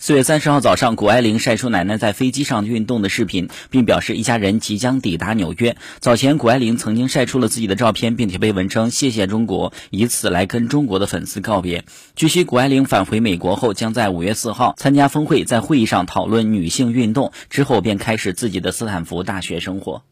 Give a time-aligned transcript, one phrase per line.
[0.00, 5.76] 四月三十号早上谷爱凌晒出奶奶在飞机上运动的视频并表示一家人即将抵达纽约。
[5.98, 11.84] 早前谷爱凌曾经晒出了自己的照片并且被文称谢谢中国以此来跟中国的粉丝告别。
[12.14, 20.08] 据悉谷爱凌返回美国后将在五月四号参加峰会在会议上讨论女性运动之后便开始自己的斯坦福大学生活。